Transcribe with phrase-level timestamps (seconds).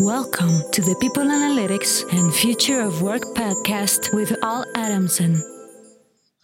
[0.00, 5.42] Welcome to the People Analytics and Future of Work podcast with Al Adamson.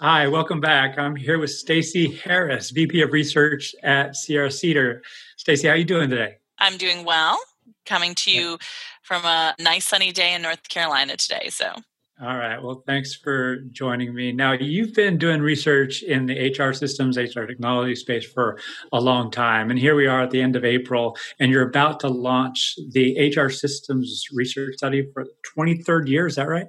[0.01, 0.99] Hi, welcome back.
[0.99, 5.03] I'm here with Stacy Harris, VP of Research at Sierra Cedar.
[5.37, 6.39] Stacy, how are you doing today?
[6.59, 7.39] I'm doing well.
[7.87, 8.59] Coming to you
[9.03, 11.49] from a nice sunny day in North Carolina today.
[11.51, 11.75] So
[12.23, 12.63] all right.
[12.63, 14.31] Well, thanks for joining me.
[14.31, 18.61] Now, you've been doing research in the HR systems, HR technology space for
[18.93, 19.69] a long time.
[19.69, 23.35] And here we are at the end of April, and you're about to launch the
[23.37, 26.29] HR systems research study for the 23rd year.
[26.29, 26.67] Is that right?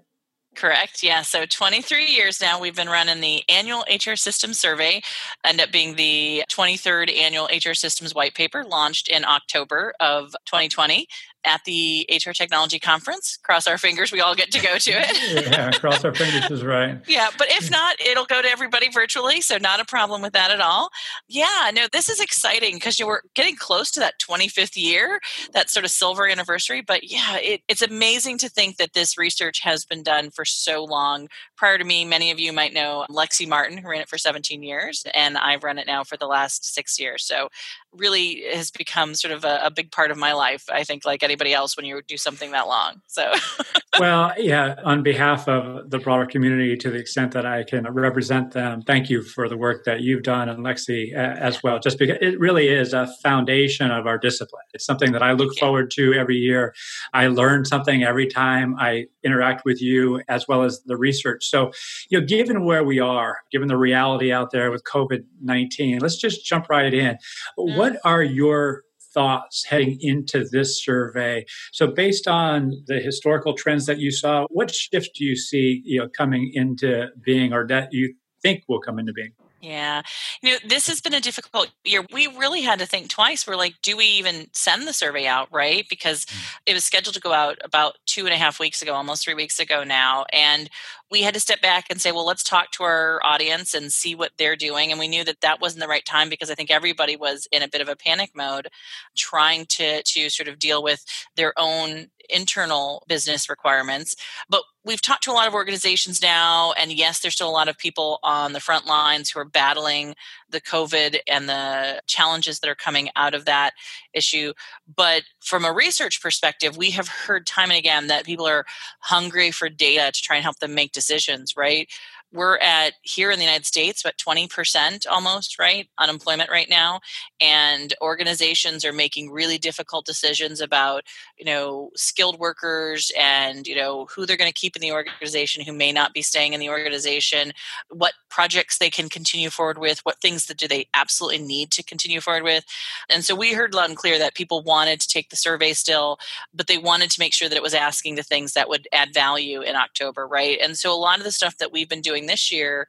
[0.55, 1.03] Correct.
[1.03, 1.21] Yeah.
[1.21, 5.01] So 23 years now, we've been running the annual HR Systems Survey,
[5.43, 11.07] end up being the 23rd annual HR Systems White Paper, launched in October of 2020
[11.45, 13.37] at the HR Technology Conference.
[13.43, 15.47] Cross our fingers, we all get to go to it.
[15.51, 16.99] yeah, cross our fingers is right.
[17.07, 20.51] Yeah, but if not, it'll go to everybody virtually, so not a problem with that
[20.51, 20.89] at all.
[21.27, 25.19] Yeah, no, this is exciting because you were getting close to that 25th year,
[25.53, 26.81] that sort of silver anniversary.
[26.81, 30.83] But yeah, it, it's amazing to think that this research has been done for so
[30.83, 31.27] long.
[31.55, 34.63] Prior to me, many of you might know Lexy Martin, who ran it for 17
[34.63, 37.25] years, and I've run it now for the last six years.
[37.25, 37.49] So
[37.97, 40.65] really has become sort of a, a big part of my life.
[40.71, 43.01] I think, like anybody else, when you do something that long.
[43.07, 43.31] So,
[43.99, 48.51] well, yeah, on behalf of the broader community, to the extent that I can represent
[48.51, 51.79] them, thank you for the work that you've done and Lexy as well.
[51.79, 54.63] Just because it really is a foundation of our discipline.
[54.73, 56.73] It's something that I look forward to every year.
[57.13, 61.45] I learn something every time I interact with you, as well as the research.
[61.45, 61.71] So,
[62.09, 66.17] you know, given where we are, given the reality out there with COVID nineteen, let's
[66.17, 67.17] just jump right in.
[67.55, 68.81] What what are your
[69.13, 71.45] thoughts heading into this survey?
[71.71, 75.99] So, based on the historical trends that you saw, what shift do you see you
[75.99, 79.33] know, coming into being or that you think will come into being?
[79.61, 80.03] Yeah.
[80.43, 82.05] You know, this has been a difficult year.
[82.13, 83.47] We really had to think twice.
[83.47, 85.85] We're like, do we even send the survey out, right?
[85.89, 86.57] Because mm.
[86.67, 89.33] it was scheduled to go out about two and a half weeks ago, almost three
[89.33, 90.25] weeks ago now.
[90.31, 90.69] And
[91.09, 94.13] we had to step back and say, well, let's talk to our audience and see
[94.13, 94.91] what they're doing.
[94.91, 97.63] And we knew that that wasn't the right time because I think everybody was in
[97.63, 98.67] a bit of a panic mode,
[99.15, 101.03] trying to to sort of deal with
[101.35, 104.15] their own internal business requirements.
[104.49, 107.67] But we've talked to a lot of organizations now, and yes, there's still a lot
[107.67, 110.15] of people on the front lines who are battling
[110.49, 113.73] the COVID and the challenges that are coming out of that
[114.13, 114.53] issue.
[114.95, 118.65] But from a research perspective, we have heard time and again that people are
[118.99, 121.89] hungry for data to try and help them make decisions, right?
[122.35, 125.87] We're at here in the United States about 20% almost, right?
[125.97, 126.99] Unemployment right now.
[127.41, 131.03] And organizations are making really difficult decisions about,
[131.37, 135.63] you know, skilled workers and, you know, who they're going to keep in the organization,
[135.63, 137.53] who may not be staying in the organization,
[137.89, 141.83] what projects they can continue forward with, what things that do they absolutely need to
[141.83, 142.65] continue forward with.
[143.09, 146.17] And so we heard loud and clear that people wanted to take the survey still,
[146.53, 149.13] but they wanted to make sure that it was asking the things that would add
[149.13, 150.57] value in October, right?
[150.61, 152.87] And so a lot of the stuff that we've been doing doing this year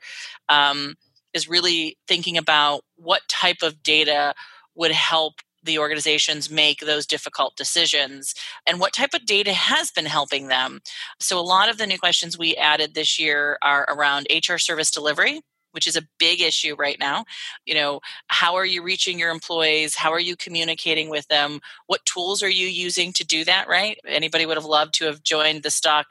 [0.48, 0.94] um,
[1.32, 4.34] is really thinking about what type of data
[4.74, 8.34] would help the organizations make those difficult decisions
[8.66, 10.80] and what type of data has been helping them.
[11.18, 14.90] So, a lot of the new questions we added this year are around HR service
[14.90, 15.40] delivery
[15.76, 17.26] which is a big issue right now.
[17.66, 19.94] You know, how are you reaching your employees?
[19.94, 21.60] How are you communicating with them?
[21.86, 23.98] What tools are you using to do that, right?
[24.08, 26.06] Anybody would have loved to have joined the stock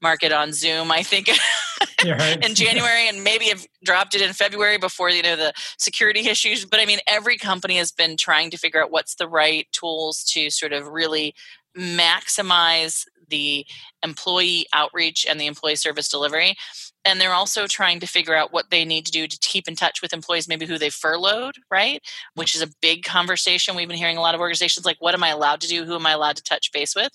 [0.00, 1.28] market on Zoom, I think,
[2.04, 2.42] right.
[2.42, 6.64] in January and maybe have dropped it in February before, you know, the security issues.
[6.64, 10.24] But I mean, every company has been trying to figure out what's the right tools
[10.32, 11.34] to sort of really
[11.76, 13.66] maximize the
[14.02, 16.56] employee outreach and the employee service delivery
[17.04, 19.74] and they're also trying to figure out what they need to do to keep in
[19.74, 22.02] touch with employees maybe who they furloughed right?
[22.34, 23.76] Which is a big conversation.
[23.76, 25.84] We've been hearing a lot of organizations like what am i allowed to do?
[25.84, 27.12] Who am i allowed to touch base with?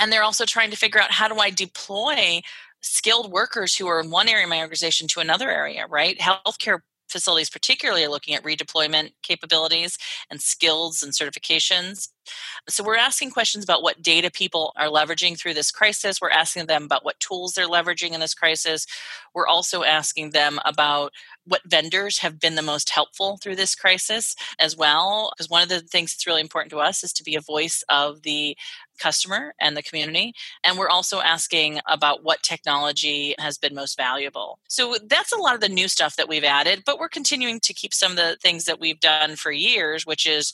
[0.00, 2.40] And they're also trying to figure out how do i deploy
[2.80, 6.18] skilled workers who are in one area of my organization to another area right?
[6.18, 9.98] Healthcare facilities particularly are looking at redeployment capabilities
[10.30, 12.08] and skills and certifications.
[12.68, 16.20] So we're asking questions about what data people are leveraging through this crisis.
[16.20, 18.86] We're asking them about what tools they're leveraging in this crisis.
[19.34, 21.12] We're also asking them about
[21.44, 25.68] what vendors have been the most helpful through this crisis as well because one of
[25.68, 28.56] the things that's really important to us is to be a voice of the
[28.98, 30.34] customer and the community.
[30.64, 34.58] And we're also asking about what technology has been most valuable.
[34.68, 37.74] So that's a lot of the new stuff that we've added, but we're continuing to
[37.74, 40.52] keep some of the things that we've done for years, which is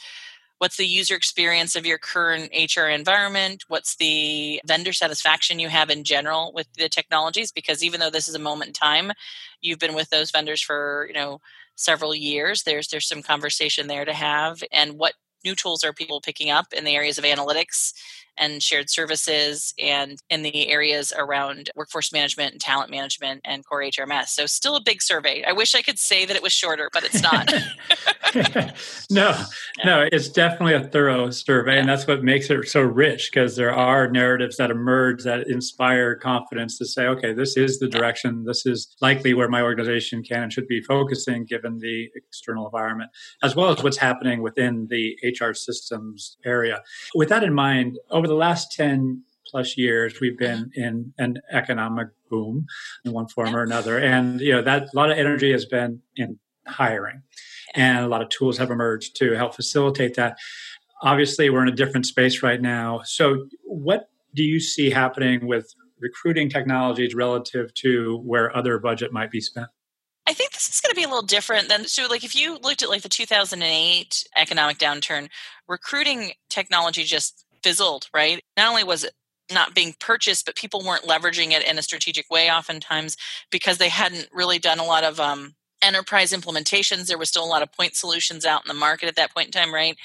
[0.58, 3.64] what's the user experience of your current HR environment?
[3.68, 7.52] What's the vendor satisfaction you have in general with the technologies?
[7.52, 9.12] Because even though this is a moment in time,
[9.60, 11.40] you've been with those vendors for, you know,
[11.76, 12.62] several years.
[12.62, 14.62] There's there's some conversation there to have.
[14.72, 15.14] And what
[15.44, 17.92] new tools are people picking up in the areas of analytics
[18.38, 23.80] and shared services and in the areas around workforce management and talent management and core
[23.80, 24.28] HRMS.
[24.28, 25.44] So still a big survey.
[25.46, 27.52] I wish I could say that it was shorter, but it's not.
[29.10, 29.36] no,
[29.84, 33.72] no, it's definitely a thorough survey, and that's what makes it so rich because there
[33.72, 38.66] are narratives that emerge that inspire confidence to say, okay, this is the direction, this
[38.66, 43.10] is likely where my organization can and should be focusing given the external environment,
[43.42, 46.82] as well as what's happening within the HR systems area.
[47.14, 50.82] With that in mind, over the last 10 plus years we've been mm-hmm.
[50.82, 52.66] in an economic boom
[53.04, 56.00] in one form or another and you know that a lot of energy has been
[56.16, 57.22] in hiring
[57.74, 60.38] and a lot of tools have emerged to help facilitate that.
[61.02, 63.02] Obviously, we're in a different space right now.
[63.04, 69.30] So, what do you see happening with recruiting technologies relative to where other budget might
[69.30, 69.68] be spent?
[70.26, 72.58] I think this is going to be a little different than so like if you
[72.62, 75.28] looked at like the 2008 economic downturn,
[75.68, 78.42] recruiting technology just fizzled, right?
[78.58, 79.12] Not only was it
[79.50, 83.16] not being purchased, but people weren't leveraging it in a strategic way oftentimes
[83.50, 87.06] because they hadn't really done a lot of um, enterprise implementations.
[87.06, 89.46] There was still a lot of point solutions out in the market at that point
[89.46, 89.96] in time, right?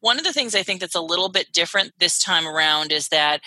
[0.00, 3.08] One of the things I think that's a little bit different this time around is
[3.08, 3.40] that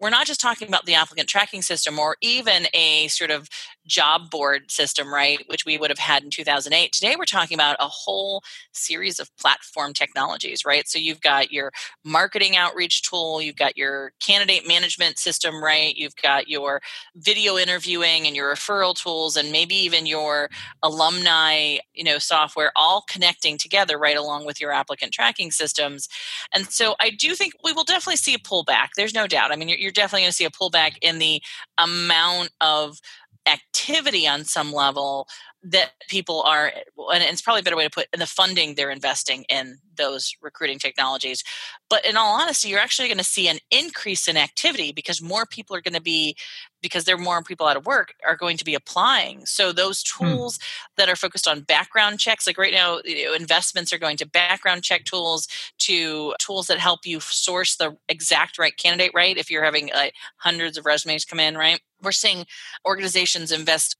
[0.00, 3.48] we're not just talking about the applicant tracking system or even a sort of
[3.86, 6.92] job board system, right, which we would have had in 2008.
[6.92, 8.42] Today, we're talking about a whole
[8.72, 10.88] series of platform technologies, right?
[10.88, 11.70] So you've got your
[12.04, 15.94] marketing outreach tool, you've got your candidate management system, right?
[15.94, 16.80] You've got your
[17.16, 20.48] video interviewing and your referral tools, and maybe even your
[20.82, 26.08] alumni, you know, software, all connecting together right along with your applicant tracking systems.
[26.52, 28.88] And so I do think we will definitely see a pullback.
[28.96, 29.52] There's no doubt.
[29.52, 31.40] I mean, you're, you're definitely going to see a pullback in the
[31.78, 32.98] amount of
[33.46, 35.28] activity on some level
[35.64, 36.70] that people are
[37.10, 40.34] and it's probably a better way to put in the funding they're investing in those
[40.42, 41.42] recruiting technologies
[41.88, 45.46] but in all honesty you're actually going to see an increase in activity because more
[45.46, 46.36] people are going to be
[46.82, 50.04] because there are more people out of work are going to be applying so those
[50.06, 50.26] hmm.
[50.26, 50.92] tools hmm.
[50.98, 54.26] that are focused on background checks like right now you know, investments are going to
[54.26, 59.50] background check tools to tools that help you source the exact right candidate right if
[59.50, 62.44] you're having uh, hundreds of resumes come in right we're seeing
[62.84, 63.96] organizations invest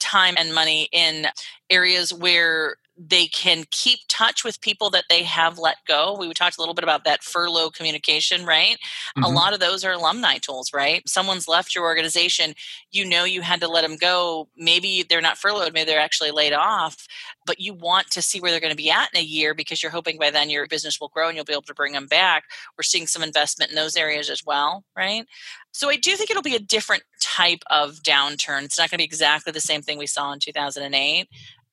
[0.00, 1.26] time and money in
[1.70, 6.14] areas where they can keep touch with people that they have let go.
[6.18, 8.76] We talked a little bit about that furlough communication, right?
[9.16, 9.24] Mm-hmm.
[9.24, 11.02] A lot of those are alumni tools, right?
[11.08, 12.54] Someone's left your organization,
[12.92, 14.48] you know you had to let them go.
[14.54, 17.06] Maybe they're not furloughed, maybe they're actually laid off,
[17.46, 19.82] but you want to see where they're going to be at in a year because
[19.82, 22.06] you're hoping by then your business will grow and you'll be able to bring them
[22.06, 22.44] back.
[22.76, 25.24] We're seeing some investment in those areas as well, right?
[25.72, 28.64] So I do think it'll be a different type of downturn.
[28.64, 31.28] It's not going to be exactly the same thing we saw in 2008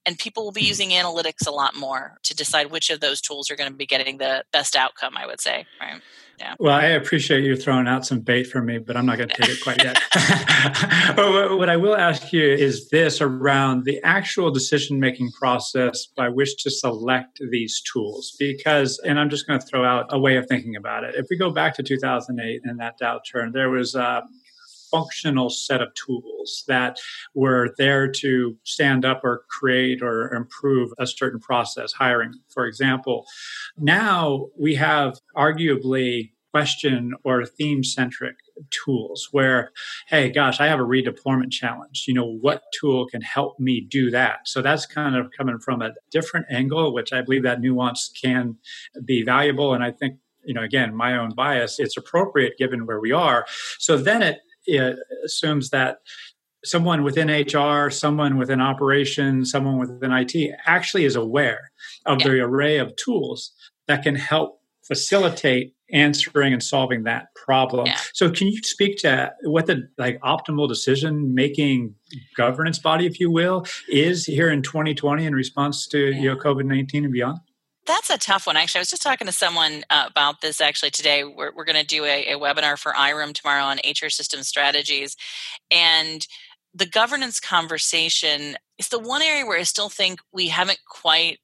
[0.08, 0.68] and people will be hmm.
[0.68, 3.86] using analytics a lot more to decide which of those tools are going to be
[3.86, 6.02] getting the best outcome i would say right
[6.40, 6.54] yeah.
[6.60, 9.36] Well, I appreciate you throwing out some bait for me, but I'm not going to
[9.36, 10.00] take it quite yet.
[11.16, 16.30] but what I will ask you is this around the actual decision making process by
[16.30, 18.36] which to select these tools.
[18.38, 21.16] Because, and I'm just going to throw out a way of thinking about it.
[21.16, 24.22] If we go back to 2008 and that downturn, there was uh,
[24.92, 26.98] functional set of tools that
[27.34, 33.26] were there to stand up or create or improve a certain process, hiring, for example.
[33.78, 38.36] Now we have arguably question or theme centric
[38.72, 39.72] tools where
[40.08, 42.06] hey gosh i have a redeployment challenge.
[42.08, 44.48] You know what tool can help me do that?
[44.48, 48.58] So that's kind of coming from a different angle which i believe that nuance can
[49.04, 49.74] be valuable.
[49.74, 53.46] And i think you know again my own bias it's appropriate given where we are.
[53.78, 55.98] So then it it assumes that
[56.64, 61.72] someone within HR, someone within operations, someone within IT actually is aware
[62.06, 62.28] of yeah.
[62.28, 63.52] the array of tools
[63.88, 67.86] that can help facilitate answering and solving that problem.
[67.86, 67.98] Yeah.
[68.14, 71.96] So can you speak to what the like optimal decision making
[72.36, 76.22] governance body if you will is here in 2020 in response to yeah.
[76.22, 77.40] you know COVID-19 and beyond?
[77.88, 78.58] That's a tough one.
[78.58, 81.24] Actually, I was just talking to someone uh, about this actually today.
[81.24, 85.16] We're, we're going to do a, a webinar for IHRIM tomorrow on HR system strategies.
[85.72, 86.28] And
[86.74, 91.40] the governance conversation is the one area where I still think we haven't quite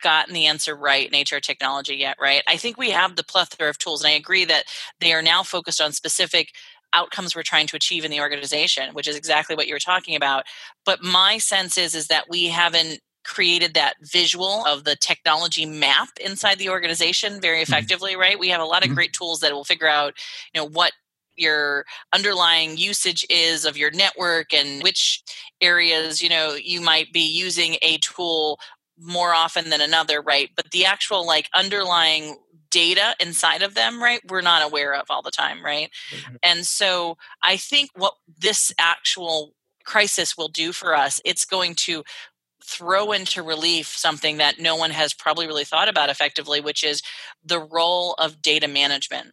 [0.00, 2.42] gotten the answer right in HR technology yet, right?
[2.46, 4.66] I think we have the plethora of tools, and I agree that
[5.00, 6.52] they are now focused on specific
[6.92, 10.16] outcomes we're trying to achieve in the organization which is exactly what you were talking
[10.16, 10.44] about
[10.86, 16.08] but my sense is is that we haven't created that visual of the technology map
[16.24, 17.72] inside the organization very mm-hmm.
[17.72, 18.20] effectively mm-hmm.
[18.20, 18.94] right we have a lot of mm-hmm.
[18.94, 20.14] great tools that will figure out
[20.52, 20.92] you know what
[21.36, 25.22] your underlying usage is of your network and which
[25.60, 28.58] areas you know you might be using a tool
[28.98, 32.36] more often than another right but the actual like underlying
[32.70, 35.90] data inside of them, right, we're not aware of all the time, right?
[36.10, 36.36] Mm-hmm.
[36.42, 42.04] And so I think what this actual crisis will do for us, it's going to
[42.68, 47.02] throw into relief something that no one has probably really thought about effectively, which is
[47.44, 49.32] the role of data management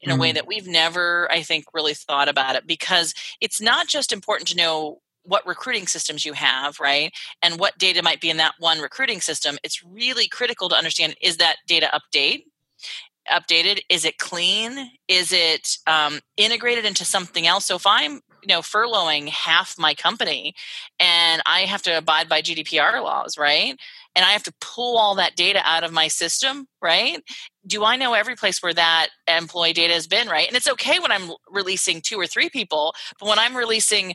[0.00, 0.18] in mm-hmm.
[0.18, 0.34] a way mm.
[0.34, 4.56] that we've never, I think, really thought about it because it's not just important to
[4.56, 7.12] know what recruiting systems you have, right?
[7.42, 9.58] And what data might be in that one recruiting system.
[9.64, 12.42] It's really critical to understand is that data update?
[13.30, 18.54] updated is it clean is it um, integrated into something else so if i'm you
[18.54, 20.54] know furloughing half my company
[21.00, 23.76] and i have to abide by gdpr laws right?
[24.14, 27.22] And i have to pull all that data out of my system right?
[27.66, 30.46] Do i know every place where that employee data has been right?
[30.46, 34.14] And it's okay when i'm releasing two or three people but when i'm releasing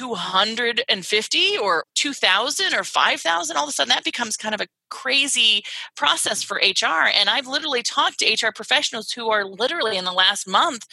[0.00, 5.62] 250 or 2000 or 5000 all of a sudden that becomes kind of a crazy
[5.94, 10.12] process for HR and I've literally talked to HR professionals who are literally in the
[10.12, 10.86] last month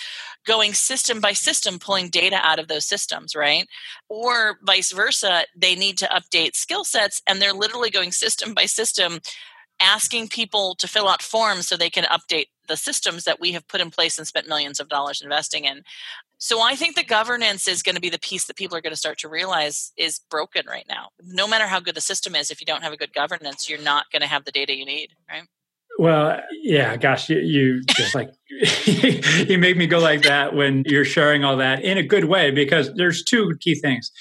[0.45, 3.65] going system by system pulling data out of those systems right
[4.09, 8.65] or vice versa they need to update skill sets and they're literally going system by
[8.65, 9.19] system
[9.79, 13.67] asking people to fill out forms so they can update the systems that we have
[13.67, 15.83] put in place and spent millions of dollars investing in.
[16.39, 18.93] So I think the governance is going to be the piece that people are going
[18.93, 21.09] to start to realize is broken right now.
[21.23, 23.81] No matter how good the system is, if you don't have a good governance, you're
[23.81, 25.43] not going to have the data you need, right?
[25.99, 28.29] Well, yeah, gosh, you, you just like
[29.49, 32.51] you make me go like that when you're sharing all that in a good way
[32.51, 34.11] because there's two key things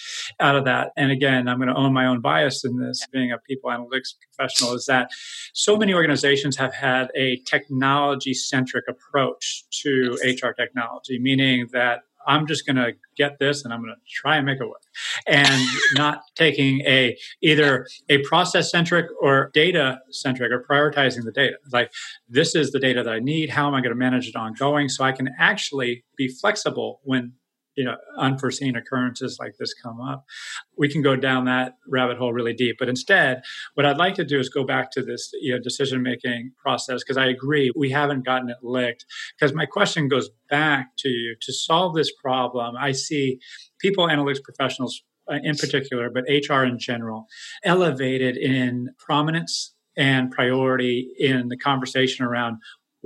[0.40, 0.92] out of that.
[0.96, 4.14] And again, I'm going to own my own bias in this, being a people analytics
[4.34, 5.10] professional, is that
[5.52, 12.46] so many organizations have had a technology centric approach to HR technology, meaning that I'm
[12.46, 14.82] just going to get this and I'm going to try and make it work.
[15.26, 15.62] And
[15.94, 21.56] not taking a either a process centric or data centric or prioritizing the data.
[21.72, 21.92] Like
[22.28, 23.50] this is the data that I need.
[23.50, 27.32] How am I going to manage it ongoing so I can actually be flexible when
[27.76, 30.24] you know unforeseen occurrences like this come up
[30.76, 32.76] we can go down that rabbit hole really deep.
[32.78, 33.42] But instead
[33.74, 37.02] what i'd like to do is go back to this you know decision making process
[37.02, 39.04] because i agree we haven't gotten it licked.
[39.38, 43.38] Because my question goes back to you to solve this problem i see
[43.78, 47.26] people analytics professionals uh, in particular but hr in general
[47.64, 52.58] elevated in prominence and priority in the conversation around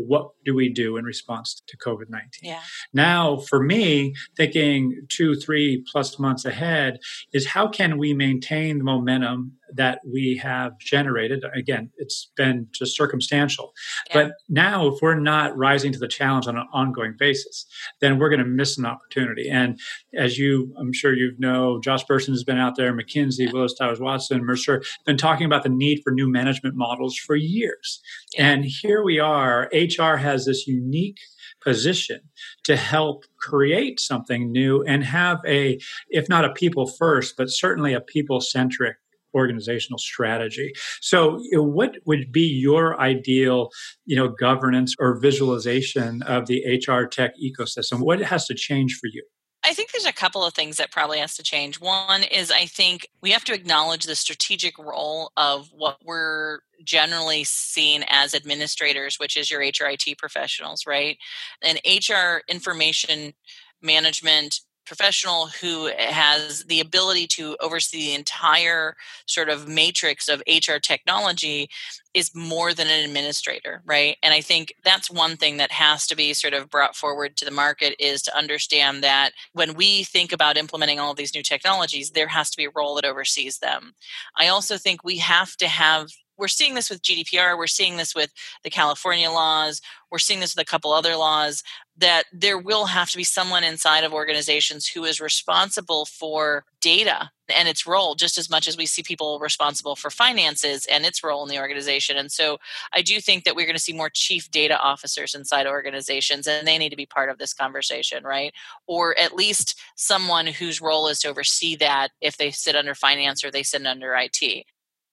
[0.07, 2.29] what do we do in response to COVID 19?
[2.43, 2.61] Yeah.
[2.93, 6.99] Now, for me, thinking two, three plus months ahead
[7.33, 11.45] is how can we maintain the momentum that we have generated?
[11.55, 13.73] Again, it's been just circumstantial.
[14.09, 14.15] Yeah.
[14.15, 17.67] But now, if we're not rising to the challenge on an ongoing basis,
[18.01, 19.49] then we're going to miss an opportunity.
[19.49, 19.79] And
[20.17, 23.53] as you, I'm sure you know, Josh Bersin has been out there, McKinsey, yeah.
[23.53, 28.01] Willis Towers Watson, Mercer, been talking about the need for new management models for years.
[28.35, 28.51] Yeah.
[28.51, 31.19] And here we are, HR has this unique
[31.61, 32.21] position
[32.65, 37.93] to help create something new and have a, if not a people first, but certainly
[37.93, 38.97] a people centric
[39.35, 40.73] organizational strategy.
[41.01, 43.71] So, what would be your ideal,
[44.05, 48.01] you know, governance or visualization of the HR tech ecosystem?
[48.01, 49.23] What has to change for you?
[49.63, 51.81] I think there's a couple of things that probably has to change.
[51.81, 57.45] One is I think we have to acknowledge the strategic role of what we're generally
[57.45, 61.19] seen as administrators, which is your HRIT professionals, right?
[61.63, 63.35] And HR information
[63.83, 64.61] management
[64.91, 71.71] professional who has the ability to oversee the entire sort of matrix of HR technology
[72.13, 74.17] is more than an administrator, right?
[74.21, 77.45] And I think that's one thing that has to be sort of brought forward to
[77.45, 82.11] the market is to understand that when we think about implementing all these new technologies,
[82.11, 83.95] there has to be a role that oversees them.
[84.37, 86.09] I also think we have to have
[86.41, 88.33] we're seeing this with GDPR, we're seeing this with
[88.65, 89.81] the California laws,
[90.11, 91.63] we're seeing this with a couple other laws
[91.97, 97.31] that there will have to be someone inside of organizations who is responsible for data
[97.55, 101.23] and its role just as much as we see people responsible for finances and its
[101.23, 102.17] role in the organization.
[102.17, 102.59] And so
[102.93, 106.67] I do think that we're going to see more chief data officers inside organizations and
[106.67, 108.53] they need to be part of this conversation, right?
[108.87, 113.45] Or at least someone whose role is to oversee that if they sit under finance
[113.45, 114.65] or they sit under IT.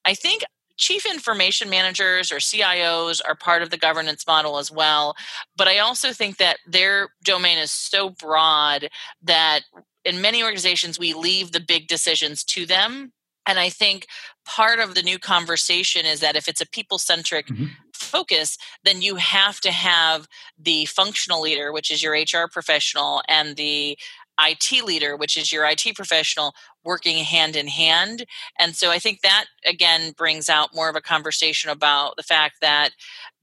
[0.05, 0.43] I think
[0.77, 5.15] chief information managers or CIOs are part of the governance model as well.
[5.55, 8.89] But I also think that their domain is so broad
[9.22, 9.62] that
[10.05, 13.12] in many organizations we leave the big decisions to them.
[13.46, 14.07] And I think
[14.46, 17.67] part of the new conversation is that if it's a people centric mm-hmm.
[17.93, 23.55] focus, then you have to have the functional leader, which is your HR professional, and
[23.55, 23.98] the
[24.39, 26.53] IT leader, which is your IT professional,
[26.88, 28.25] working hand in hand.
[28.58, 32.56] And so I think that again brings out more of a conversation about the fact
[32.62, 32.91] that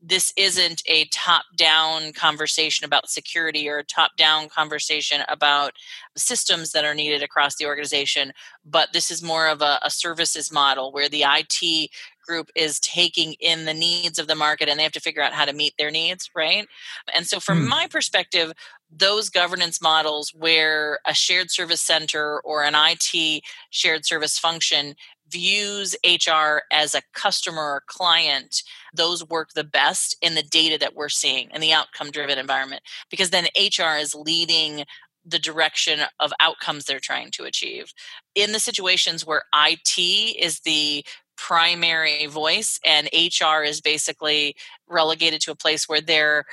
[0.06, 5.72] this isn't a top down conversation about security or a top down conversation about
[6.16, 8.32] systems that are needed across the organization,
[8.64, 11.90] but this is more of a, a, services model where the IT
[12.26, 15.32] group is taking in the needs of the market and they have to figure out
[15.32, 16.66] how to meet their needs, right?
[17.14, 17.68] And so, from mm.
[17.68, 18.52] my perspective,
[18.90, 23.33] those governance models where a shared service center or an IT
[23.70, 24.94] shared service function
[25.28, 28.62] views HR as a customer or client,
[28.94, 32.82] those work the best in the data that we're seeing in the outcome driven environment
[33.10, 34.84] because then HR is leading
[35.24, 37.92] the direction of outcomes they're trying to achieve.
[38.34, 41.04] In the situations where IT is the
[41.36, 44.54] primary voice and HR is basically
[44.88, 46.44] relegated to a place where they're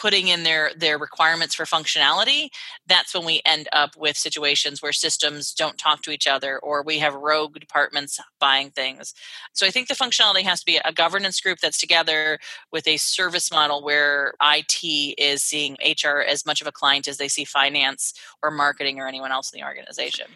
[0.00, 2.48] putting in their their requirements for functionality
[2.86, 6.82] that's when we end up with situations where systems don't talk to each other or
[6.82, 9.12] we have rogue departments buying things.
[9.52, 12.38] So i think the functionality has to be a governance group that's together
[12.72, 17.18] with a service model where it is seeing hr as much of a client as
[17.18, 20.26] they see finance or marketing or anyone else in the organization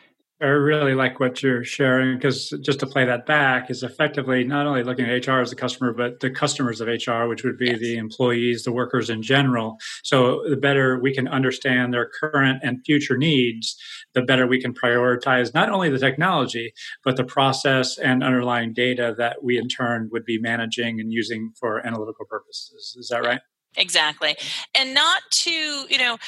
[0.44, 4.66] I really like what you're sharing because just to play that back is effectively not
[4.66, 7.70] only looking at HR as a customer, but the customers of HR, which would be
[7.70, 7.78] yes.
[7.78, 9.78] the employees, the workers in general.
[10.02, 13.74] So the better we can understand their current and future needs,
[14.12, 16.74] the better we can prioritize not only the technology,
[17.04, 21.52] but the process and underlying data that we in turn would be managing and using
[21.58, 22.94] for analytical purposes.
[22.98, 23.40] Is that right?
[23.76, 24.36] Exactly.
[24.74, 26.18] And not to, you know,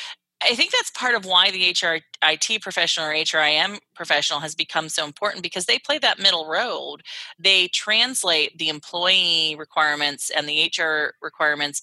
[0.42, 4.88] I think that's part of why the HR IT professional or HRIM professional has become
[4.88, 7.02] so important because they play that middle road.
[7.38, 11.80] They translate the employee requirements and the HR requirements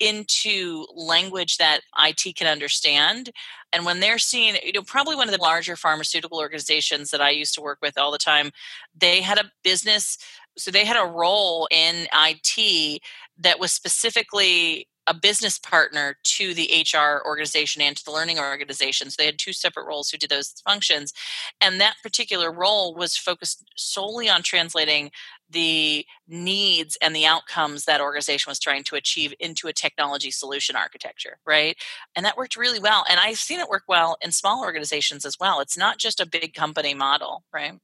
[0.00, 3.30] into language that IT can understand.
[3.72, 7.30] And when they're seeing, you know, probably one of the larger pharmaceutical organizations that I
[7.30, 8.50] used to work with all the time,
[8.94, 10.18] they had a business,
[10.58, 13.02] so they had a role in IT
[13.38, 19.10] that was specifically a business partner to the HR organization and to the learning organization.
[19.10, 21.12] So they had two separate roles who did those functions.
[21.60, 25.10] And that particular role was focused solely on translating
[25.50, 30.74] the needs and the outcomes that organization was trying to achieve into a technology solution
[30.74, 31.76] architecture, right?
[32.16, 33.04] And that worked really well.
[33.08, 35.60] And I've seen it work well in small organizations as well.
[35.60, 37.74] It's not just a big company model, right?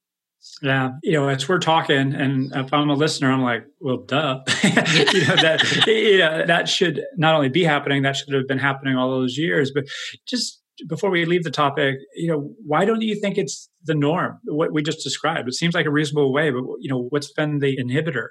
[0.62, 4.40] Yeah, you know, as we're talking, and if I'm a listener, I'm like, well, duh.
[4.62, 8.58] you know that you know that should not only be happening, that should have been
[8.58, 9.70] happening all those years.
[9.70, 9.84] But
[10.26, 14.38] just before we leave the topic, you know, why don't you think it's the norm?
[14.44, 17.58] What we just described, it seems like a reasonable way, but you know, what's been
[17.58, 18.28] the inhibitor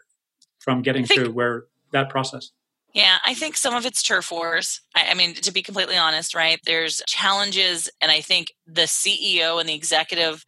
[0.60, 2.52] from getting think, to where that process?
[2.94, 4.82] Yeah, I think some of it's turf wars.
[4.96, 6.60] I, I, mean, to be completely honest, right?
[6.66, 10.44] There's challenges, and I think the CEO and the executive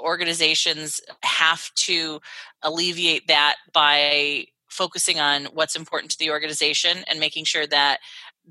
[0.00, 2.20] organizations have to
[2.62, 7.98] alleviate that by focusing on what's important to the organization and making sure that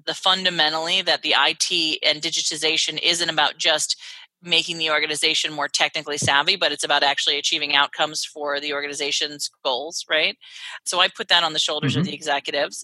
[0.06, 3.99] the fundamentally that the IT and digitization isn't about just
[4.41, 9.49] making the organization more technically savvy, but it's about actually achieving outcomes for the organization's
[9.63, 10.38] goals, right?
[10.86, 12.01] So I put that on the shoulders mm-hmm.
[12.01, 12.84] of the executives.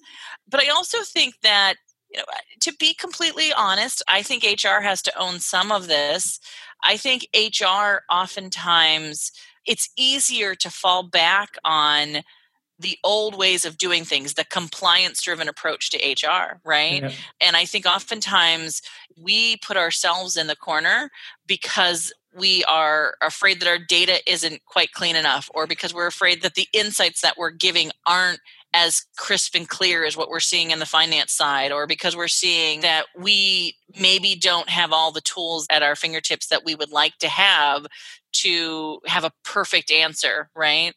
[0.50, 1.76] But I also think that,
[2.12, 2.26] you know,
[2.62, 6.40] to be completely honest, I think HR has to own some of this
[6.84, 9.32] I think HR oftentimes
[9.66, 12.24] it's easier to fall back on
[12.80, 17.04] the old ways of doing things, the compliance driven approach to HR, right?
[17.04, 17.12] Yeah.
[17.42, 18.82] And I think oftentimes
[19.22, 21.10] we put ourselves in the corner
[21.46, 26.42] because we are afraid that our data isn't quite clean enough, or because we're afraid
[26.42, 28.40] that the insights that we're giving aren't
[28.74, 32.28] as crisp and clear as what we're seeing in the finance side, or because we're
[32.28, 36.92] seeing that we maybe don't have all the tools at our fingertips that we would
[36.92, 37.86] like to have
[38.32, 40.94] to have a perfect answer, right?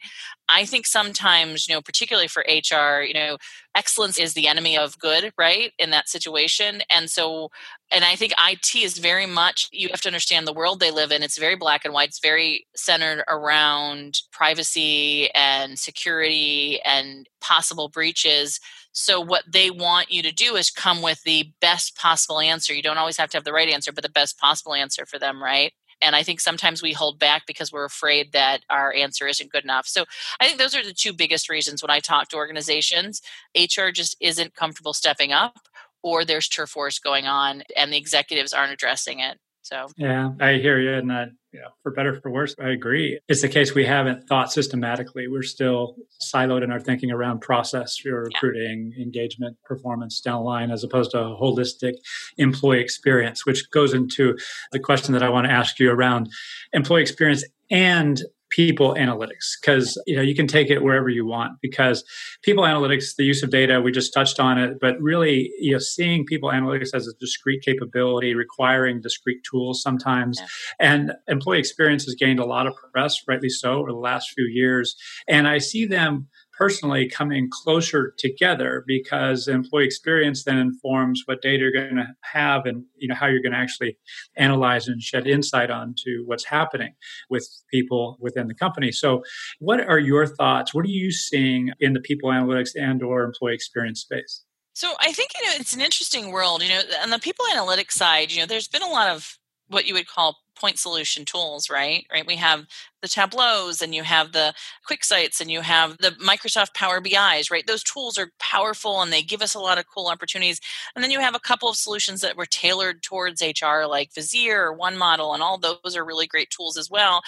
[0.48, 3.38] I think sometimes, you know, particularly for HR, you know,
[3.74, 5.72] excellence is the enemy of good, right?
[5.78, 6.82] In that situation.
[6.90, 7.50] And so,
[7.90, 11.10] and I think IT is very much, you have to understand the world they live
[11.10, 11.22] in.
[11.22, 12.08] It's very black and white.
[12.08, 18.60] It's very centered around privacy and security and possible breaches.
[18.92, 22.74] So, what they want you to do is come with the best possible answer.
[22.82, 25.18] You don't always have to have the right answer, but the best possible answer for
[25.18, 25.72] them, right?
[26.02, 29.62] and i think sometimes we hold back because we're afraid that our answer isn't good
[29.62, 29.86] enough.
[29.86, 30.04] So
[30.40, 33.22] i think those are the two biggest reasons when i talk to organizations.
[33.56, 35.68] Hr just isn't comfortable stepping up
[36.02, 40.54] or there's turf wars going on and the executives aren't addressing it So yeah, I
[40.54, 43.20] hear you, and that yeah, for better for worse, I agree.
[43.28, 45.28] It's the case we haven't thought systematically.
[45.28, 49.04] We're still siloed in our thinking around process for recruiting, yeah.
[49.04, 51.92] engagement, performance down the line, as opposed to a holistic
[52.38, 54.36] employee experience, which goes into
[54.72, 56.30] the question that I want to ask you around
[56.72, 58.20] employee experience and
[58.52, 62.04] people analytics because you know you can take it wherever you want because
[62.42, 65.78] people analytics the use of data we just touched on it but really you know
[65.78, 70.46] seeing people analytics as a discrete capability requiring discrete tools sometimes yeah.
[70.78, 74.44] and employee experience has gained a lot of press rightly so over the last few
[74.44, 76.28] years and i see them
[76.62, 82.66] personally coming closer together because employee experience then informs what data you're going to have
[82.66, 83.98] and you know how you're going to actually
[84.36, 86.94] analyze and shed insight onto what's happening
[87.28, 89.24] with people within the company so
[89.58, 93.54] what are your thoughts what are you seeing in the people analytics and or employee
[93.54, 96.62] experience space so I think you know it's an interesting world.
[96.62, 99.36] You know, on the people analytics side, you know, there's been a lot of
[99.72, 102.06] what you would call point solution tools, right?
[102.12, 102.26] Right.
[102.26, 102.66] We have
[103.00, 104.54] the Tableaus and you have the
[104.88, 107.66] QuickSights and you have the Microsoft Power BIs, right?
[107.66, 110.60] Those tools are powerful and they give us a lot of cool opportunities.
[110.94, 114.56] And then you have a couple of solutions that were tailored towards HR, like Visier
[114.56, 117.22] or One Model, and all those are really great tools as well.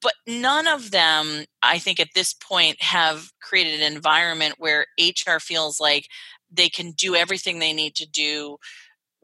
[0.00, 5.40] But none of them, I think, at this point have created an environment where HR
[5.40, 6.06] feels like
[6.50, 8.56] they can do everything they need to do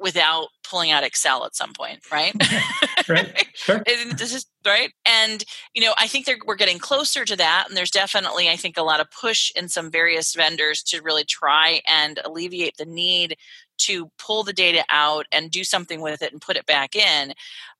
[0.05, 2.35] without pulling out Excel at some point, right?
[3.09, 3.49] right.
[3.57, 3.83] Sure.
[4.17, 4.93] this is right.
[5.07, 5.43] And
[5.75, 8.83] you know, I think we're getting closer to that, and there's definitely, I think, a
[8.83, 13.37] lot of push in some various vendors to really try and alleviate the need
[13.79, 17.33] to pull the data out and do something with it and put it back in.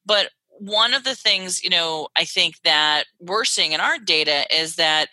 [0.07, 4.47] But one of the things, you know, I think that we're seeing in our data
[4.51, 5.09] is that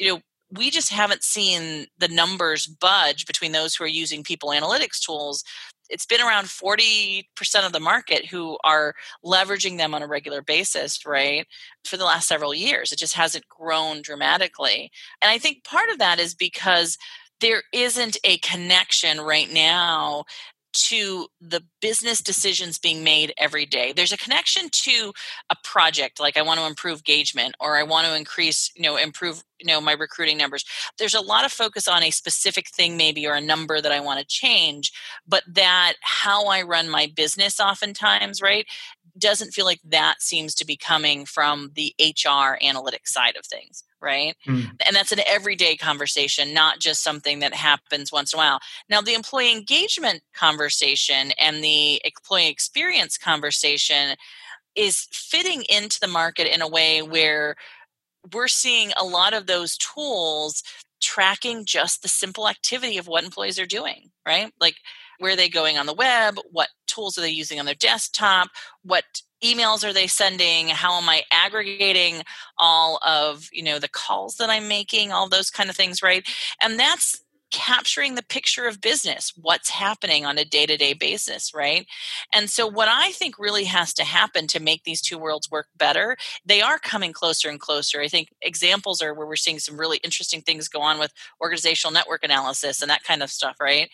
[0.00, 4.48] you know we just haven't seen the numbers budge between those who are using people
[4.48, 5.44] analytics tools
[5.88, 7.24] it's been around 40%
[7.64, 11.46] of the market who are leveraging them on a regular basis right
[11.84, 12.92] for the last several years.
[12.92, 14.90] It just hasn't grown dramatically.
[15.22, 16.96] And i think part of that is because
[17.40, 20.24] there isn't a connection right now
[20.72, 23.92] to the business decisions being made every day.
[23.92, 25.12] There's a connection to
[25.50, 28.96] a project like i want to improve engagement or i want to increase you know
[28.96, 30.64] improve you know my recruiting numbers.
[30.98, 34.00] There's a lot of focus on a specific thing maybe or a number that i
[34.00, 34.92] want to change
[35.26, 38.66] but that how i run my business oftentimes right
[39.18, 43.84] doesn't feel like that seems to be coming from the hr analytics side of things
[44.00, 44.36] right?
[44.46, 44.70] Mm.
[44.86, 48.60] And that's an everyday conversation, not just something that happens once in a while.
[48.88, 54.16] Now, the employee engagement conversation and the employee experience conversation
[54.74, 57.56] is fitting into the market in a way where
[58.32, 60.62] we're seeing a lot of those tools
[61.00, 64.52] tracking just the simple activity of what employees are doing, right?
[64.60, 64.76] Like
[65.18, 66.38] where are they going on the web?
[66.50, 68.48] What tools are they using on their desktop?
[68.82, 69.04] What
[69.44, 70.68] emails are they sending?
[70.68, 72.22] How am i aggregating
[72.58, 75.12] all of you know the calls that i'm making?
[75.12, 76.26] All those kind of things right?
[76.60, 81.86] And that's capturing the picture of business what's happening on a day-to-day basis right?
[82.34, 85.68] And so what i think really has to happen to make these two worlds work
[85.78, 88.00] better they are coming closer and closer.
[88.00, 91.92] I think examples are where we're seeing some really interesting things go on with organizational
[91.92, 93.88] network analysis and that kind of stuff right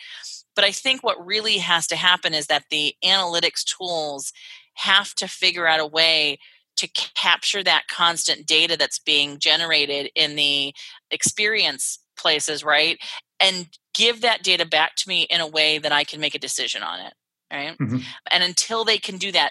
[0.54, 4.32] but i think what really has to happen is that the analytics tools
[4.74, 6.38] have to figure out a way
[6.76, 10.74] to capture that constant data that's being generated in the
[11.10, 12.98] experience places, right?
[13.40, 16.40] And give that data back to me in a way that I can make a
[16.40, 17.14] decision on it,
[17.52, 17.78] right?
[17.78, 17.98] Mm-hmm.
[18.30, 19.50] And until they can do that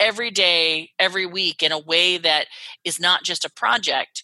[0.00, 2.46] every day, every week in a way that
[2.84, 4.23] is not just a project,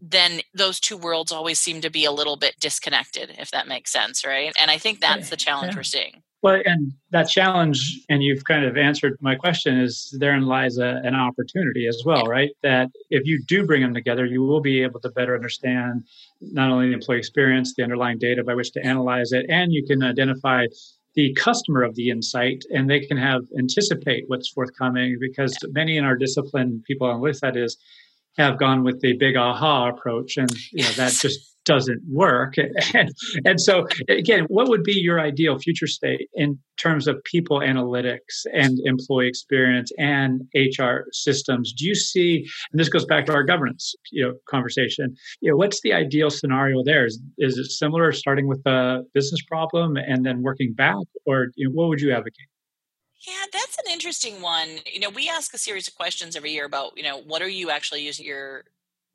[0.00, 3.90] then those two worlds always seem to be a little bit disconnected, if that makes
[3.90, 4.52] sense, right?
[4.60, 5.78] And I think that's the challenge yeah.
[5.78, 6.22] we're seeing.
[6.40, 11.00] Well, and that challenge, and you've kind of answered my question, is therein lies a,
[11.02, 12.50] an opportunity as well, right?
[12.62, 16.04] That if you do bring them together, you will be able to better understand
[16.40, 19.84] not only the employee experience, the underlying data by which to analyze it, and you
[19.84, 20.66] can identify
[21.14, 26.04] the customer of the insight and they can have anticipate what's forthcoming because many in
[26.04, 27.76] our discipline people on with that is
[28.38, 32.54] have gone with the big aha approach and you know that just doesn't work.
[32.94, 33.10] And,
[33.44, 38.46] and so, again, what would be your ideal future state in terms of people analytics
[38.54, 41.74] and employee experience and HR systems?
[41.74, 45.14] Do you see, and this goes back to our governance, you know, conversation.
[45.42, 47.04] You know, what's the ideal scenario there?
[47.04, 50.96] Is, is it similar, starting with a business problem and then working back,
[51.26, 52.48] or you know, what would you advocate?
[53.26, 54.68] Yeah, that's an interesting one.
[54.90, 57.48] You know, we ask a series of questions every year about, you know, what are
[57.48, 58.64] you actually using your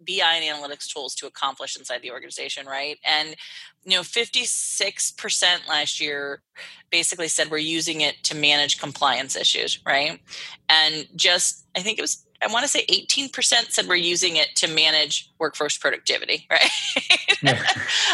[0.05, 2.99] BI and analytics tools to accomplish inside the organization, right?
[3.05, 3.35] And
[3.85, 6.41] you know, 56% last year
[6.89, 10.19] basically said we're using it to manage compliance issues, right?
[10.69, 14.55] And just I think it was I want to say 18% said we're using it
[14.57, 16.69] to manage workforce productivity, right?
[17.41, 17.63] Yeah.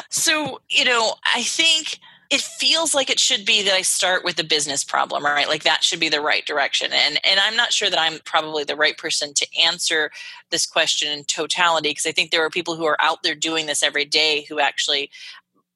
[0.09, 1.99] so, you know, I think
[2.29, 5.47] it feels like it should be that I start with the business problem, right?
[5.47, 6.93] Like that should be the right direction.
[6.93, 10.11] And and I'm not sure that I'm probably the right person to answer
[10.51, 13.65] this question in totality because I think there are people who are out there doing
[13.65, 15.09] this every day who actually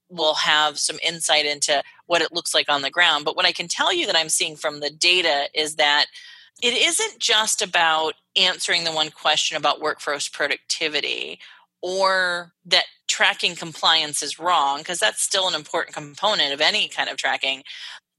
[0.10, 3.26] will have some insight into what it looks like on the ground.
[3.26, 6.06] But what I can tell you that I'm seeing from the data is that
[6.62, 11.40] it isn't just about answering the one question about workforce productivity
[11.84, 17.10] or that tracking compliance is wrong, because that's still an important component of any kind
[17.10, 17.62] of tracking.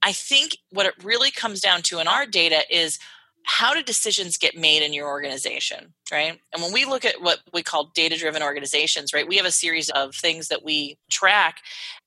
[0.03, 2.99] I think what it really comes down to in our data is
[3.47, 7.41] how do decisions get made in your organization right and when we look at what
[7.53, 11.59] we call data driven organizations right we have a series of things that we track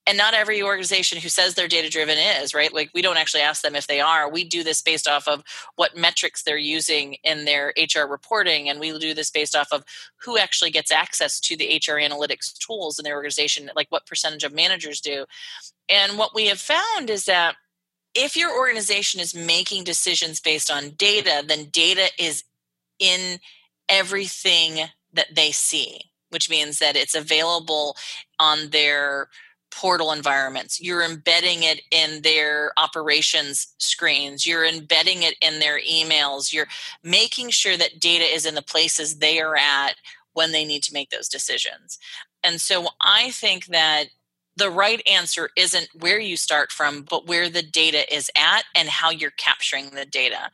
[0.07, 2.73] and not every organization who says they're data driven is right?
[2.73, 4.29] Like we don't actually ask them if they are.
[4.29, 5.43] We do this based off of
[5.75, 9.83] what metrics they're using in their hr reporting and we do this based off of
[10.21, 14.43] who actually gets access to the hr analytics tools in their organization like what percentage
[14.43, 15.25] of managers do.
[15.89, 17.55] And what we have found is that
[18.15, 22.43] if your organization is making decisions based on data, then data is
[22.97, 23.39] in
[23.89, 27.95] everything that they see, which means that it's available
[28.39, 29.29] on their
[29.71, 30.81] portal environments.
[30.81, 34.45] You're embedding it in their operations screens.
[34.45, 36.53] You're embedding it in their emails.
[36.53, 36.67] You're
[37.03, 39.95] making sure that data is in the places they are at
[40.33, 41.99] when they need to make those decisions.
[42.43, 44.05] And so I think that
[44.55, 48.89] the right answer isn't where you start from, but where the data is at and
[48.89, 50.49] how you're capturing the data.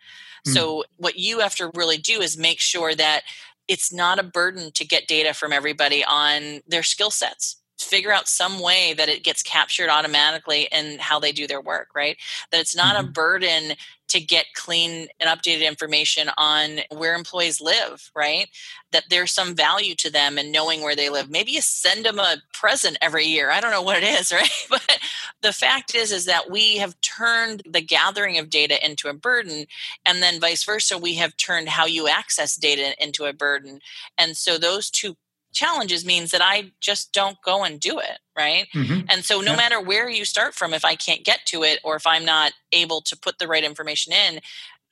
[0.46, 0.54] Mm.
[0.54, 3.22] So, what you have to really do is make sure that
[3.70, 8.28] it's not a burden to get data from everybody on their skill sets figure out
[8.28, 12.18] some way that it gets captured automatically in how they do their work, right?
[12.52, 13.08] That it's not mm-hmm.
[13.08, 13.74] a burden
[14.10, 18.48] to get clean and updated information on where employees live, right?
[18.92, 21.32] That there's some value to them and knowing where they live.
[21.32, 23.50] Maybe you send them a present every year.
[23.50, 24.68] I don't know what it is, right?
[24.70, 25.00] But
[25.42, 29.66] the fact is is that we have turned the gathering of data into a burden
[30.06, 33.80] and then vice versa we have turned how you access data into a burden.
[34.18, 35.16] And so those two
[35.54, 38.68] challenges means that I just don't go and do it, right?
[38.74, 39.06] Mm-hmm.
[39.10, 39.58] And so no yeah.
[39.58, 42.54] matter where you start from, if I can't get to it or if I'm not
[42.72, 44.42] able to put the right information in,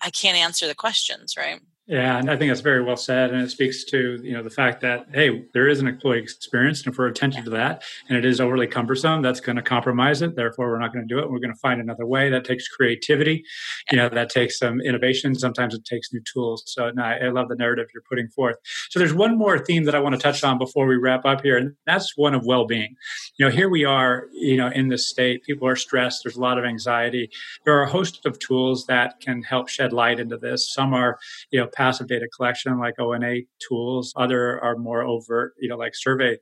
[0.01, 1.59] I can't answer the questions, right?
[1.91, 4.49] Yeah, and I think that's very well said, and it speaks to you know the
[4.49, 8.17] fact that hey, there is an employee experience, and if we're attentive to that, and
[8.17, 10.37] it is overly cumbersome, that's going to compromise it.
[10.37, 11.29] Therefore, we're not going to do it.
[11.29, 12.29] We're going to find another way.
[12.29, 13.43] That takes creativity,
[13.91, 15.35] you know, that takes some innovation.
[15.35, 16.63] Sometimes it takes new tools.
[16.65, 18.55] So, no, I love the narrative you're putting forth.
[18.89, 21.41] So, there's one more theme that I want to touch on before we wrap up
[21.41, 22.95] here, and that's one of well-being.
[23.35, 25.43] You know, here we are, you know, in this state.
[25.43, 26.23] People are stressed.
[26.23, 27.29] There's a lot of anxiety.
[27.65, 30.71] There are a host of tools that can help shed light into this.
[30.71, 34.13] Some are, you know passive data collection like ONA tools.
[34.15, 36.37] Other are more overt, you know, like survey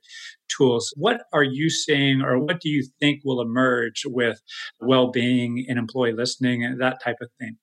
[0.54, 0.92] tools.
[0.96, 4.42] What are you seeing or what do you think will emerge with
[4.80, 7.56] well-being and employee listening and that type of thing?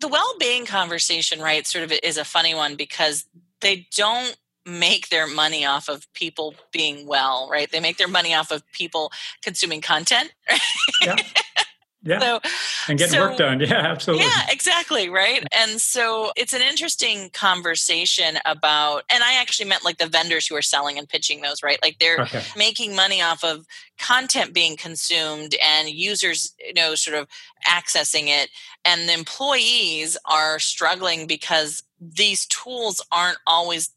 [0.00, 3.24] The well-being conversation, right, sort of is a funny one because
[3.62, 7.70] they don't make their money off of people being well, right?
[7.70, 9.10] They make their money off of people
[9.42, 10.34] consuming content.
[10.50, 10.60] Right?
[11.02, 11.16] Yeah.
[12.02, 12.20] Yeah.
[12.20, 12.40] So,
[12.88, 13.60] and get so, work done.
[13.66, 14.26] Yeah, absolutely.
[14.26, 15.08] Yeah, exactly.
[15.08, 15.44] Right.
[15.52, 20.54] And so it's an interesting conversation about, and I actually meant like the vendors who
[20.54, 21.78] are selling and pitching those, right?
[21.82, 22.42] Like they're okay.
[22.56, 23.66] making money off of
[23.98, 27.26] content being consumed and users, you know, sort of
[27.66, 28.50] accessing it.
[28.84, 33.90] And the employees are struggling because these tools aren't always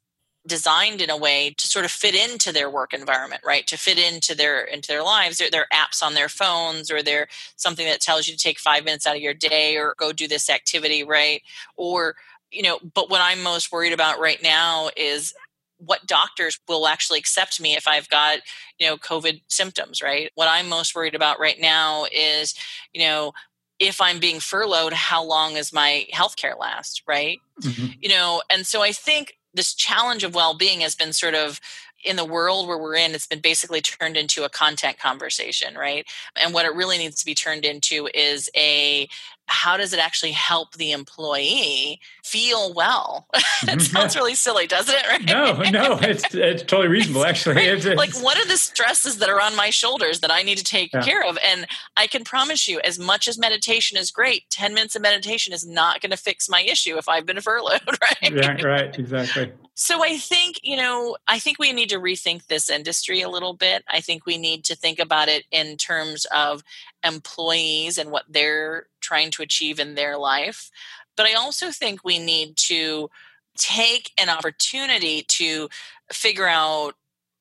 [0.47, 3.99] designed in a way to sort of fit into their work environment right to fit
[3.99, 7.99] into their into their lives their, their apps on their phones or they're something that
[7.99, 11.03] tells you to take five minutes out of your day or go do this activity
[11.03, 11.41] right
[11.75, 12.15] or
[12.51, 15.33] you know but what i'm most worried about right now is
[15.79, 18.39] what doctors will actually accept me if I've got,
[18.77, 20.29] you know, COVID symptoms, right?
[20.35, 22.53] What I'm most worried about right now is,
[22.93, 23.31] you know,
[23.79, 27.39] if I'm being furloughed, how long is my health care last, right?
[27.61, 27.93] Mm-hmm.
[28.01, 31.59] You know, and so I think this challenge of well-being has been sort of
[32.03, 36.07] in the world where we're in it's been basically turned into a content conversation right?
[36.35, 39.07] And what it really needs to be turned into is a
[39.49, 43.27] how does it actually help the employee feel well?
[43.33, 43.79] it mm-hmm.
[43.79, 45.07] sounds really silly, doesn't it?
[45.07, 45.25] Right?
[45.25, 47.25] No, no, it's it's totally reasonable.
[47.25, 50.43] Actually, it's, it's, like what are the stresses that are on my shoulders that I
[50.43, 51.01] need to take yeah.
[51.01, 51.37] care of?
[51.45, 55.53] And I can promise you, as much as meditation is great, ten minutes of meditation
[55.53, 57.81] is not going to fix my issue if I've been furloughed.
[57.99, 58.33] Right?
[58.33, 58.97] Yeah, right.
[58.97, 59.51] Exactly.
[59.81, 63.53] So I think, you know, I think we need to rethink this industry a little
[63.53, 63.85] bit.
[63.87, 66.63] I think we need to think about it in terms of
[67.01, 70.69] employees and what they're trying to achieve in their life.
[71.17, 73.09] But I also think we need to
[73.57, 75.67] take an opportunity to
[76.11, 76.93] figure out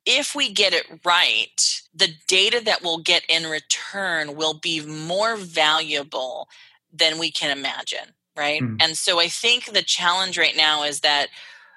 [0.06, 5.36] if we get it right, the data that we'll get in return will be more
[5.36, 6.48] valuable
[6.90, 8.62] than we can imagine, right?
[8.62, 8.78] Mm.
[8.80, 11.28] And so I think the challenge right now is that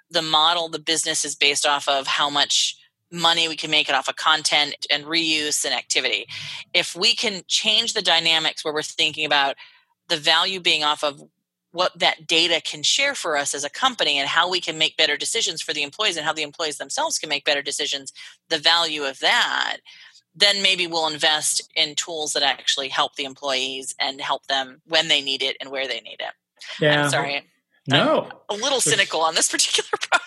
[0.10, 2.78] the model the business is based off of how much
[3.12, 6.26] money we can make it off of content and reuse and activity
[6.74, 9.56] if we can change the dynamics where we're thinking about
[10.12, 11.24] the value being off of
[11.72, 14.98] what that data can share for us as a company and how we can make
[14.98, 18.14] better decisions for the employees and how the employees themselves can make better decisions
[18.50, 19.78] the value of that
[20.34, 25.08] then maybe we'll invest in tools that actually help the employees and help them when
[25.08, 26.34] they need it and where they need it
[26.80, 27.46] yeah I'm sorry
[27.88, 28.30] no.
[28.50, 30.22] I'm a little cynical on this particular problem.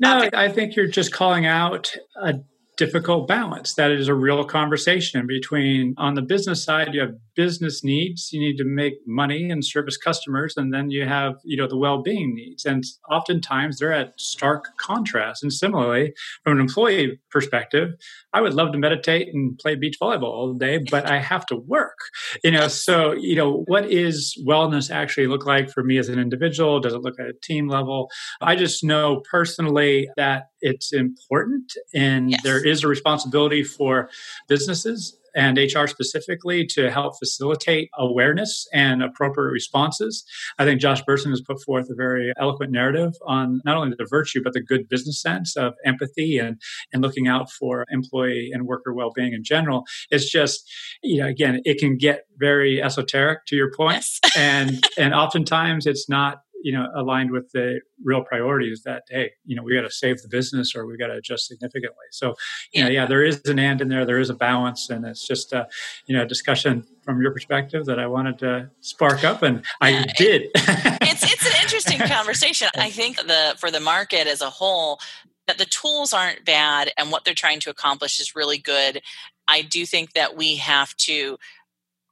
[0.00, 1.92] no, I think you're just calling out
[2.22, 2.34] a
[2.76, 3.74] difficult balance.
[3.74, 8.40] That is a real conversation between on the business side, you have business needs you
[8.40, 12.34] need to make money and service customers and then you have you know the well-being
[12.34, 12.64] needs.
[12.64, 15.44] And oftentimes they're at stark contrast.
[15.44, 17.94] And similarly from an employee perspective
[18.32, 21.56] i would love to meditate and play beach volleyball all day but i have to
[21.56, 21.98] work.
[22.42, 26.18] You know so you know what is wellness actually look like for me as an
[26.18, 26.80] individual?
[26.80, 28.10] Does it look at a team level?
[28.40, 32.42] I just know personally that it's important and yes.
[32.42, 34.10] there is a responsibility for
[34.48, 40.24] businesses and HR specifically to help facilitate awareness and appropriate responses.
[40.58, 44.06] I think Josh Bersin has put forth a very eloquent narrative on not only the
[44.08, 46.60] virtue, but the good business sense of empathy and,
[46.92, 49.84] and looking out for employee and worker well being in general.
[50.10, 50.68] It's just,
[51.02, 54.20] you know, again, it can get very esoteric to your point, yes.
[54.36, 59.54] and and oftentimes it's not you know aligned with the real priorities that hey you
[59.56, 62.06] know we got to save the business or we got to adjust significantly.
[62.10, 62.34] So you
[62.72, 62.84] yeah.
[62.84, 63.06] know yeah.
[63.06, 65.68] there is an and in there there is a balance and it's just a
[66.06, 70.04] you know a discussion from your perspective that i wanted to spark up and i
[70.16, 70.50] did.
[70.54, 72.68] It's it's an interesting conversation.
[72.76, 75.00] I think the for the market as a whole
[75.46, 79.00] that the tools aren't bad and what they're trying to accomplish is really good.
[79.48, 81.38] I do think that we have to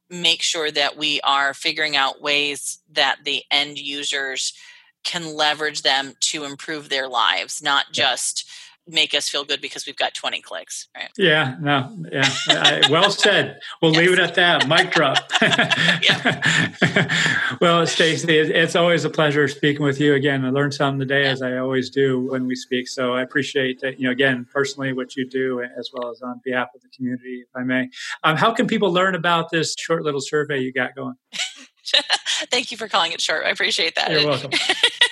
[0.09, 4.53] make sure that we are figuring out ways that the end users
[5.03, 8.49] can leverage them to improve their lives, not just
[8.87, 11.09] make us feel good because we've got 20 clicks right?
[11.17, 13.59] Yeah no yeah I, well said.
[13.81, 14.01] We'll yes.
[14.01, 14.67] leave it at that.
[14.67, 15.31] Mic drop.
[17.61, 20.45] Well stacy it's always a pleasure speaking with you again.
[20.45, 21.31] I learned something today yeah.
[21.31, 22.87] as i always do when we speak.
[22.87, 26.41] So i appreciate that you know again personally what you do as well as on
[26.43, 27.89] behalf of the community if i may.
[28.23, 31.15] Um, how can people learn about this short little survey you got going?
[32.51, 33.45] Thank you for calling it short.
[33.45, 34.11] I appreciate that.
[34.11, 34.51] You're welcome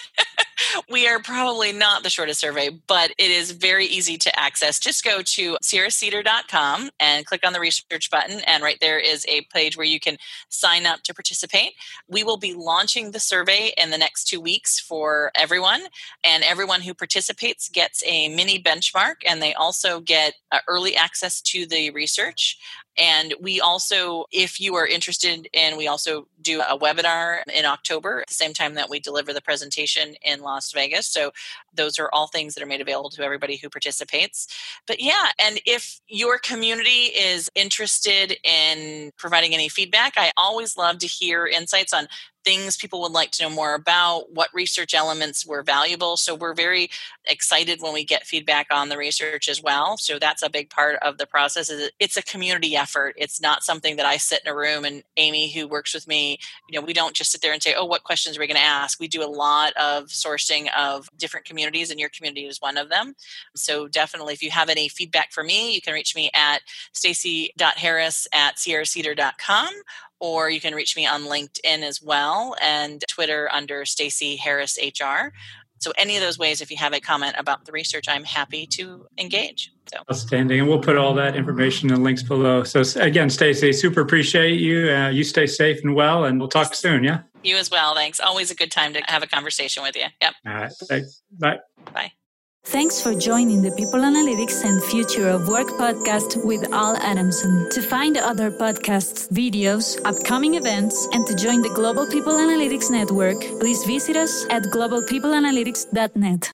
[0.90, 4.80] we are probably not the shortest survey, but it is very easy to access.
[4.80, 9.42] Just go to sierracedar.com and click on the research button, and right there is a
[9.54, 10.18] page where you can
[10.50, 11.74] sign up to participate.
[12.08, 15.84] We will be launching the survey in the next two weeks for everyone,
[16.24, 21.42] and everyone who participates gets a mini benchmark, and they also get uh, early access
[21.42, 22.58] to the research.
[22.98, 28.22] And we also, if you are interested in, we also do a webinar in October
[28.22, 31.08] at the same time that we deliver the presentation in Las Vegas.
[31.08, 31.32] So
[31.74, 34.48] those are all things that are made available to everybody who participates.
[34.88, 41.00] But yeah, and if your community is interested in providing any feedback, I always love
[41.00, 42.08] to hear insights on
[42.46, 46.16] things people would like to know more about, what research elements were valuable.
[46.16, 46.90] So we're very
[47.26, 49.98] excited when we get feedback on the research as well.
[49.98, 51.70] So that's a big part of the process.
[51.70, 53.16] Is it's a community effort.
[53.18, 56.38] It's not something that I sit in a room and Amy, who works with me,
[56.70, 58.58] you know, we don't just sit there and say, "Oh, what questions are we going
[58.58, 62.62] to ask?" We do a lot of sourcing of different communities, and your community is
[62.62, 63.16] one of them.
[63.56, 66.62] So definitely, if you have any feedback for me, you can reach me at
[66.94, 69.74] stacy.harris at sierracedar.com
[70.20, 75.34] or you can reach me on LinkedIn as well and Twitter under Stacy Harris HR.
[75.80, 78.66] So any of those ways, if you have a comment about the research, I'm happy
[78.68, 79.72] to engage.
[79.94, 80.00] So.
[80.10, 82.64] Outstanding, and we'll put all that information and links below.
[82.64, 84.90] So again, Stacy, super appreciate you.
[84.90, 87.04] Uh, you stay safe and well, and we'll talk soon.
[87.04, 87.20] Yeah.
[87.44, 87.94] You as well.
[87.94, 88.20] Thanks.
[88.20, 90.06] Always a good time to have a conversation with you.
[90.22, 90.34] Yep.
[90.48, 90.72] All right.
[90.90, 91.22] Thanks.
[91.38, 91.60] Bye.
[91.94, 92.14] Bye.
[92.66, 97.70] Thanks for joining the People Analytics and Future of Work podcast with Al Adamson.
[97.70, 103.40] To find other podcasts, videos, upcoming events, and to join the Global People Analytics Network,
[103.60, 106.52] please visit us at globalpeopleanalytics.net.